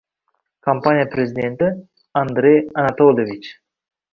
[0.67, 1.65] kompaniya prezidenti—
[2.21, 3.49] Andrey Anatoliyevich.